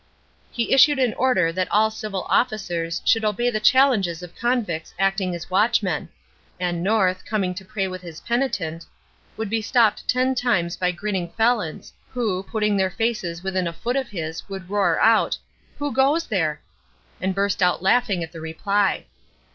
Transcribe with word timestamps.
He 0.51 0.73
issued 0.73 0.97
an 0.97 1.13
order 1.13 1.51
that 1.51 1.67
all 1.69 1.91
civil 1.91 2.23
officers 2.27 3.03
should 3.05 3.23
obey 3.23 3.51
the 3.51 3.59
challenges 3.59 4.23
of 4.23 4.35
convicts 4.35 4.95
acting 4.97 5.35
as 5.35 5.51
watchmen; 5.51 6.09
and 6.59 6.81
North, 6.81 7.23
coming 7.23 7.53
to 7.53 7.63
pray 7.63 7.87
with 7.87 8.01
his 8.01 8.19
penitent, 8.21 8.87
would 9.37 9.47
be 9.47 9.61
stopped 9.61 10.07
ten 10.07 10.33
times 10.33 10.75
by 10.75 10.89
grinning 10.89 11.29
felons, 11.37 11.93
who, 12.15 12.41
putting 12.41 12.77
their 12.77 12.89
faces 12.89 13.43
within 13.43 13.67
a 13.67 13.73
foot 13.73 13.95
of 13.95 14.09
his, 14.09 14.49
would 14.49 14.71
roar 14.71 14.99
out, 14.99 15.37
"Who 15.77 15.93
goes 15.93 16.25
there?" 16.25 16.61
and 17.21 17.35
burst 17.35 17.61
out 17.61 17.83
laughing 17.83 18.23
at 18.23 18.31
the 18.31 18.41
reply. 18.41 19.05